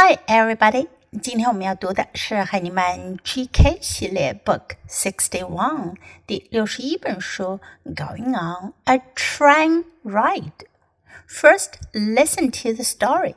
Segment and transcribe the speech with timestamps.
[0.00, 0.88] Hi, everybody！
[1.20, 7.58] 今天我们要读的是海尼曼 GK 系列 Book Sixty One 第六十一本书《
[7.94, 13.34] Going on a Train Ride》。First, listen to the story.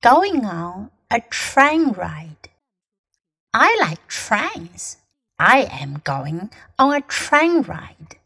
[0.00, 2.50] Going on a train ride.
[3.52, 4.96] I like trains.
[5.36, 8.16] I am going on a train ride.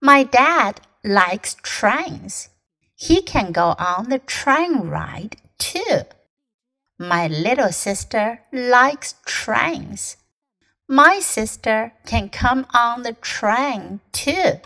[0.00, 2.46] My dad likes trains.
[2.96, 6.06] He can go on the train ride too.
[6.97, 10.15] My little sister likes trains.
[10.87, 14.61] My sister can come on the train too.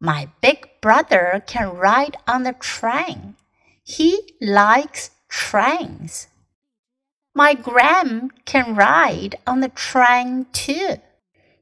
[0.00, 3.34] My big brother can ride on the train.
[3.82, 6.28] He likes trains.
[7.34, 10.96] My gram can ride on the train too.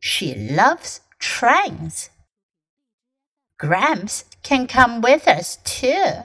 [0.00, 2.10] She loves trains.
[3.58, 6.24] Gramps can come with us too.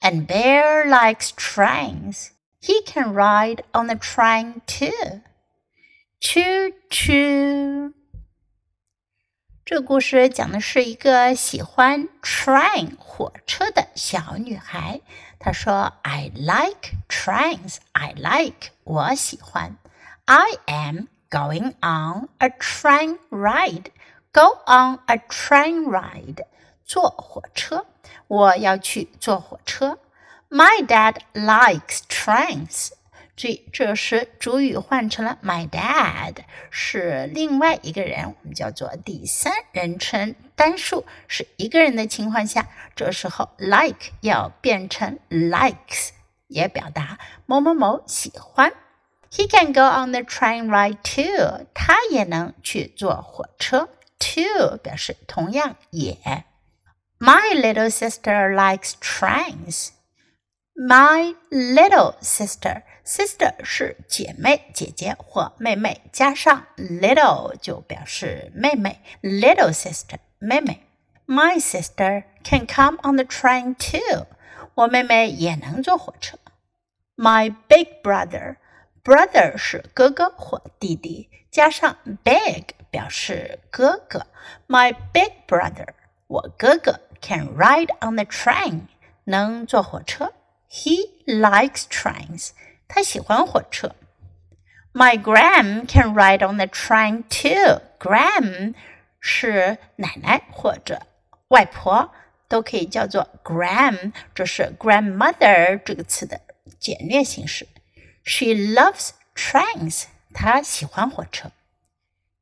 [0.00, 2.32] And Bear likes trains.
[2.60, 5.22] He can ride on the train too.
[6.20, 7.92] Choo choo.
[9.64, 15.00] 这个故事讲的是一个喜欢 train 火车的小女孩。
[15.40, 17.78] 她说：“I like trains.
[17.92, 19.76] I like 我喜欢。
[20.26, 23.90] I am going on a train ride.
[24.32, 26.44] Go on a train ride.
[26.91, 27.85] 坐火车。
[28.27, 29.97] 我要去坐火车。
[30.49, 32.89] My dad likes trains。
[33.37, 36.35] 注意，这时主语换成了 my dad，
[36.69, 46.09] 是另外一个人，我们叫做第三人称单数，是一个人的情况下，这时候 like 要变成 likes，
[46.47, 48.73] 也表达某某某喜欢。
[49.31, 51.65] He can go on the train ride too。
[51.73, 53.87] 他也能去坐火车。
[54.19, 56.43] Too 表示同样也。
[57.20, 59.90] My little sister likes trains.
[60.78, 69.00] My little sister, sister 是姐妹、姐姐或妹妹，加上 little 就表示妹妹。
[69.22, 70.82] Little sister，妹妹。
[71.26, 74.26] My sister can come on the train too.
[74.74, 76.38] 我妹妹也能坐火车。
[77.16, 78.56] My big brother,
[79.02, 84.26] brother 是哥哥或弟弟，加上 big 表示哥哥。
[84.68, 85.88] My big brother，
[86.26, 87.00] 我哥哥。
[87.20, 88.82] can ride on the train，
[89.24, 90.32] 能坐火车。
[90.70, 92.50] He likes trains，
[92.88, 93.94] 他喜欢火车。
[94.92, 97.82] My gram can ride on the train too.
[97.98, 98.74] Gram
[99.20, 101.02] 是奶奶或者
[101.48, 102.12] 外婆，
[102.48, 106.40] 都可以叫做 gram，这是 grandmother 这个词的
[106.78, 107.68] 简略形式。
[108.24, 111.52] She loves trains，她喜欢火车。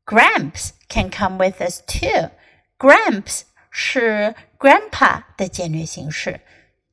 [0.07, 2.31] Gramps can come with us too.
[2.79, 6.42] Gramps 是 grandpa 的简略形式，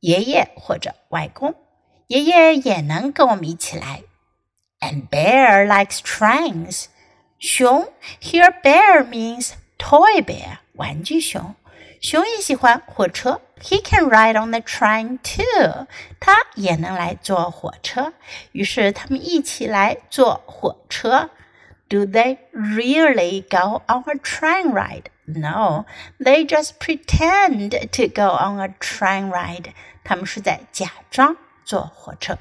[0.01, 1.55] 爷爷或者外公。
[2.09, 4.03] 爷爷也能跟我们一起来。
[4.81, 6.87] And bear likes trains。
[7.39, 11.55] 熊，here bear means toy bear，玩具熊。
[12.01, 13.41] 熊也喜欢火车。
[13.61, 15.87] He can ride on the train too。
[16.21, 18.13] 他也能来坐火车。
[18.53, 21.31] 于是他们一起来坐火车。
[21.90, 25.09] Do they really go on a train ride?
[25.26, 25.86] No,
[26.20, 29.74] they just pretend to go on a train ride.
[30.04, 32.38] 他们是在假装坐火车。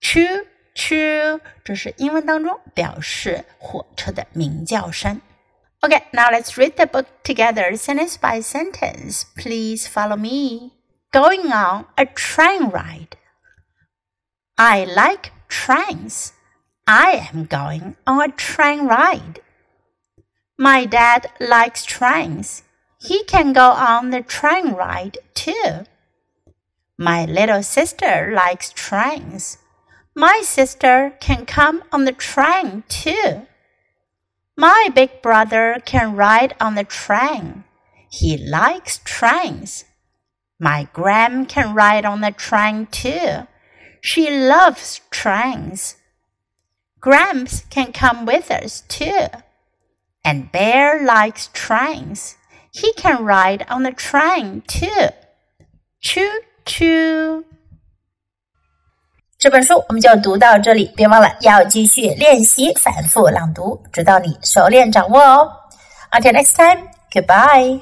[0.00, 5.20] Choo choo，这是英文当中表示火车的鸣叫声。
[5.80, 9.22] Okay, now let's read the book together, sentence by sentence.
[9.36, 10.72] Please follow me.
[11.12, 13.16] Going on a train ride.
[14.56, 16.30] I like trains.
[16.93, 19.39] I am going on a train ride.
[20.57, 22.63] My dad likes trains.
[22.99, 25.85] He can go on the train ride too.
[26.97, 29.57] My little sister likes trains.
[30.17, 33.47] My sister can come on the train too.
[34.57, 37.63] My big brother can ride on the train.
[38.09, 39.85] He likes trains.
[40.59, 43.47] My gram can ride on the train too.
[44.01, 45.95] She loves trains.
[47.00, 49.28] Gramps can come with us too.
[50.24, 52.34] And Bear likes trains.
[52.72, 55.10] He can ride on the train too.
[56.02, 57.44] Choo choo.
[59.38, 65.52] 这本书我们就读到这里，别忘了要继续练习反复朗读，直到你熟练掌握哦。
[66.10, 67.80] Until next time, goodbye.